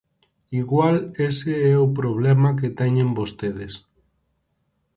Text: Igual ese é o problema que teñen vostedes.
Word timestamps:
Igual 0.61 0.95
ese 1.29 1.53
é 1.73 1.75
o 1.85 1.93
problema 1.99 2.49
que 2.59 2.73
teñen 2.79 3.09
vostedes. 3.19 3.73